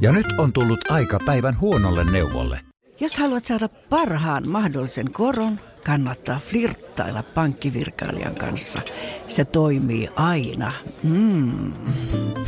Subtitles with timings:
[0.00, 2.60] Ja nyt on tullut aika päivän huonolle neuvolle.
[3.00, 8.80] Jos haluat saada parhaan mahdollisen koron, kannattaa flirttailla pankkivirkailijan kanssa.
[9.28, 10.72] Se toimii aina.
[11.02, 11.72] Mm.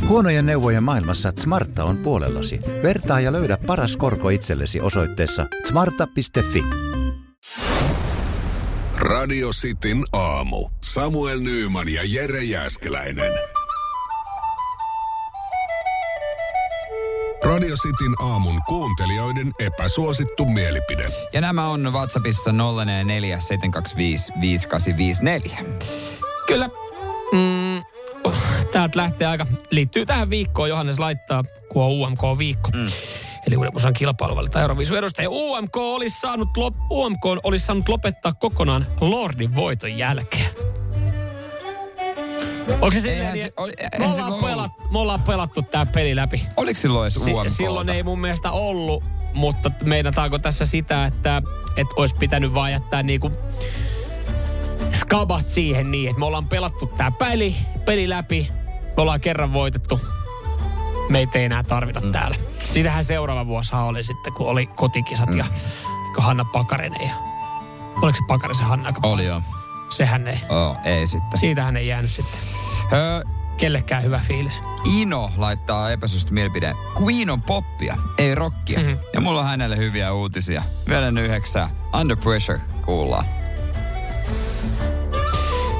[0.07, 2.59] Huonojen neuvojen maailmassa Smarta on puolellasi.
[2.83, 6.63] Vertaa ja löydä paras korko itsellesi osoitteessa smarta.fi.
[8.97, 10.69] Radio Cityn aamu.
[10.83, 13.54] Samuel Nyyman ja Jere Jäskeläinen.
[17.55, 21.07] Radio Cityn aamun kuuntelijoiden epäsuosittu mielipide.
[21.33, 22.55] Ja nämä on WhatsAppissa 047255854.
[26.47, 26.69] Kyllä.
[27.31, 27.77] Mm,
[28.23, 28.33] oh,
[28.71, 30.69] täältä lähtee aika, liittyy tähän viikkoon.
[30.69, 32.69] Johannes laittaa, kun on UMK-viikko.
[32.73, 32.85] Mm.
[33.47, 35.29] Eli Uuden musan kilpailuvalta Euroviisun edustaja.
[35.29, 40.44] UMK olisi saanut, lop, UMK olisi saanut lopettaa kokonaan Lordin voiton jälkeen.
[42.73, 46.45] Onko se silleen, niin, se, oli, me, ollaan pelat, me ollaan pelattu tämä peli läpi.
[46.57, 47.49] Oliko silloin edes UMK?
[47.49, 51.41] Si- silloin ei mun mielestä ollut, mutta meinataanko tässä sitä, että,
[51.77, 53.31] että olisi pitänyt vaan jättää niinku
[54.93, 58.51] skabat siihen niin, että me ollaan pelattu tämä peli, peli läpi,
[58.97, 59.99] me ollaan kerran voitettu,
[61.09, 62.11] meitä ei enää tarvita mm.
[62.11, 62.35] täällä.
[62.67, 65.37] Siitähän seuraava vuosi oli sitten, kun oli kotikisat mm.
[65.37, 65.45] ja
[66.17, 67.15] Hanna Pakarinen ja...
[68.01, 68.89] Oliko se Pakarisen Hanna?
[69.03, 69.41] Oli joo.
[69.89, 70.39] Sehän ei.
[70.49, 71.39] Oh, ei sitten.
[71.39, 72.39] Siitähän ei jäänyt sitten.
[72.93, 73.21] Öö,
[73.57, 74.59] Kellekään hyvä fiilis.
[74.85, 76.75] Ino laittaa epäsuosittu mielipide.
[77.01, 78.79] Queen on poppia, ei rockia.
[78.79, 78.97] Mm-hmm.
[79.13, 80.63] Ja mulla on hänelle hyviä uutisia.
[80.89, 81.69] Vielä yhdeksää.
[81.99, 83.25] Under Pressure kuullaan.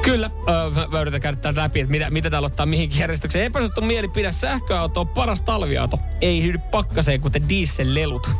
[0.02, 3.44] Kyllä, öö, mä yritän käydä tämän läpi, että mitä, mitä täällä ottaa mihinkin järjestykseen.
[3.44, 5.98] Epäsuosittu mielipide, sähköauto on paras talviauto.
[6.20, 8.30] Ei hydy pakkaseen, kuten diesellelut.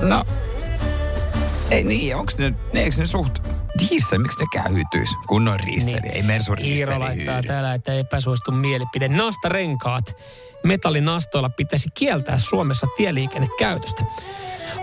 [0.00, 0.24] No,
[1.70, 3.47] ei niin, onko ne, ne, eikö ne suht
[3.78, 5.10] diesel, miksi ne käyhytyis?
[5.26, 6.16] Kunnon riisseli, niin.
[6.16, 7.48] ei Mersu Iiro laittaa hyydy.
[7.48, 9.08] täällä, että epäsuosittu mielipide.
[9.08, 10.16] Nastarenkaat
[10.64, 14.04] metallinastoilla pitäisi kieltää Suomessa tieliikennekäytöstä.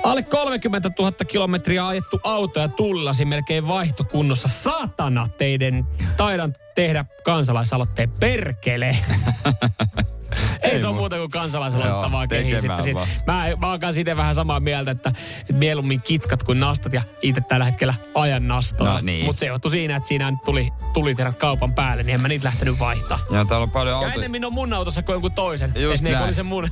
[0.03, 4.47] Alle 30 000 kilometriä ajettu auto ja tullasi melkein vaihtokunnossa.
[4.47, 5.88] Saatana teidän
[6.18, 8.97] taidan tehdä kansalaisaloitteen perkele.
[10.62, 12.94] Ei, Ei se ole muuta kuin kansalaisaloitetta vaan kehisitte.
[13.28, 15.12] Mä, mä oon kanssa itse vähän samaa mieltä, että,
[15.53, 18.94] mieluummin kitkat kuin nastat ja itse tällä hetkellä ajan nastoa.
[18.94, 19.25] No, niin.
[19.25, 22.80] Mutta se johtui siinä, että siinä tuli tuliterät kaupan päälle, niin en mä niitä lähtenyt
[22.80, 23.19] vaihtaa.
[23.31, 24.08] Ja täällä on paljon auto...
[24.08, 25.74] Ja ennemmin on mun autossa kuin jonkun toisen.
[25.75, 26.69] Just ne oli se mun...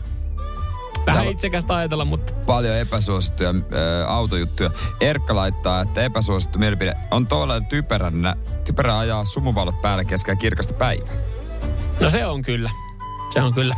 [1.06, 2.34] Vähän itsekästä ajatella, mutta...
[2.34, 4.70] Paljon epäsuosittuja äh, autojuttuja.
[5.02, 8.36] Erkka laittaa, että epäsuosittu mielipide on tuolla typeränä,
[8.66, 11.14] typerä ajaa sumuvalot päälle keskellä kirkasta päivää.
[12.02, 12.70] No se on kyllä.
[13.34, 13.76] Se on kyllä.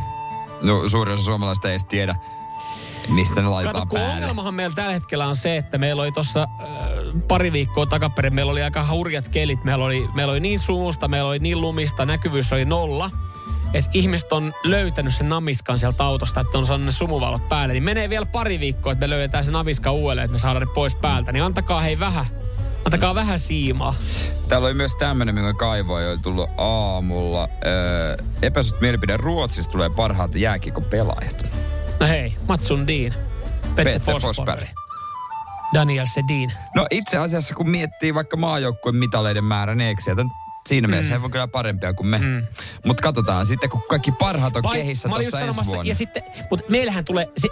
[0.62, 2.16] No, suurin osa suomalaista ei edes tiedä,
[3.10, 4.14] mistä ne laitetaan Kato, päälle.
[4.16, 6.68] ongelmahan meillä tällä hetkellä on se, että meillä oli tuossa äh,
[7.28, 9.64] pari viikkoa takaperin, meillä oli aika hurjat kelit.
[9.64, 13.12] Meillä oli, meillä oli niin sumusta, meillä oli niin lumista, näkyvyys oli nolla.
[13.74, 17.74] Että ihmiset on löytänyt sen namiskan sieltä autosta, että on saanut ne sumuvalot päälle.
[17.74, 20.74] Niin menee vielä pari viikkoa, että me löydetään se namiska uudelleen, että me saadaan ne
[20.74, 21.32] pois päältä.
[21.32, 22.26] Niin antakaa hei vähän
[22.86, 23.96] Antakaa vähän siimaa.
[24.50, 27.50] Täällä oli myös tämmöinen, minkä kaivoa jo tullut aamulla.
[27.66, 31.46] Öö, epäsut mielipide Ruotsista tulee parhaat jääkiekon pelaajat.
[32.00, 33.14] No hei, Matsun Dean.
[33.76, 34.68] Petter, Petter Forsberg.
[35.74, 36.52] Daniel Sedin.
[36.76, 40.26] No itse asiassa kun miettii vaikka maajoukkueen mitaleiden määrän, niin eikö sieltä
[40.68, 41.20] siinä mielessä mm.
[41.20, 42.18] he on kyllä parempia kuin me.
[42.18, 42.44] Mm.
[42.86, 45.84] Mutta katsotaan sitten, kun kaikki parhaat on Par- kehissä tuossa ensi vuonna.
[45.84, 47.48] Ja sitten, mutta meillähän tulee, se,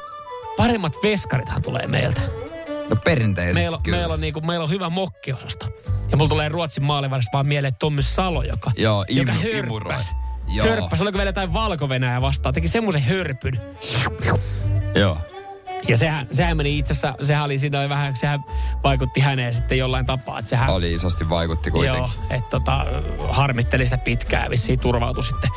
[0.57, 2.21] paremmat veskarithan tulee meiltä.
[2.93, 3.97] No perinteisesti meillä, kyllä.
[3.97, 5.67] Meillä on, niinku, meillä on hyvä mokkiosasto.
[6.11, 10.13] Ja mulla tulee Ruotsin maaliväristä vaan mieleen Tommy Salo, joka, Joo, imu, joka hörppäs.
[10.47, 10.67] Joo.
[10.67, 11.89] Hörppäs, oliko vielä jotain valko
[12.21, 13.61] vastaan, teki semmoisen hörpyn.
[14.95, 15.17] Joo.
[15.87, 18.43] Ja sehän, sehän meni itse asiassa, sehän oli siinä vähän, sehän
[18.83, 20.39] vaikutti häneen sitten jollain tapaa.
[20.39, 21.99] Että sehän, oli isosti vaikutti kuitenkin.
[21.99, 22.85] Joo, että tota,
[23.29, 25.49] harmitteli sitä pitkään, vissiin turvautui sitten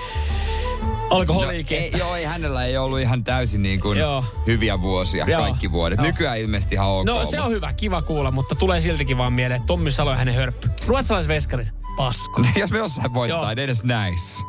[1.11, 1.79] alkoholiikin.
[1.79, 4.25] No, ei, joo, ei, hänellä ei ollut ihan täysin niin kuin joo.
[4.47, 5.43] hyviä vuosia joo.
[5.43, 5.99] kaikki vuodet.
[5.99, 6.07] Joo.
[6.07, 7.07] Nykyään ilmeisesti ihan ok.
[7.07, 10.17] No se on hyvä, kiva kuulla, mutta tulee siltikin vaan mieleen, että Tommi Salo ja
[10.17, 10.71] hänen hörppy.
[10.87, 12.43] Ruotsalaisveskarit, pasko.
[12.61, 14.45] Jos me jossain voittaa, ei edes näis.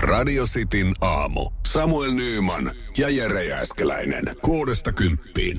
[0.00, 1.50] Radio Cityn aamu.
[1.66, 4.24] Samuel Nyyman ja Jere Jääskeläinen.
[4.42, 5.58] Kuudesta kymppiin.